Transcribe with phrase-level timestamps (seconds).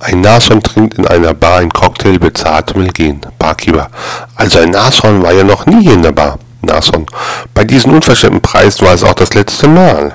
[0.00, 3.20] Ein Nashorn trinkt in einer Bar einen Cocktail, bezahlt und will gehen.
[3.38, 3.90] Barkeeper.
[4.36, 6.38] Also ein Nashorn war ja noch nie hier in der Bar.
[6.62, 7.06] Nashorn.
[7.54, 10.14] Bei diesen unverschämten Preisen war es auch das letzte Mal.